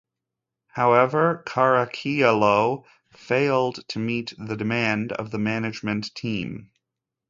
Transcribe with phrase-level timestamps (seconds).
[0.69, 6.71] However Caracciolo failed to meet the demand of the management team.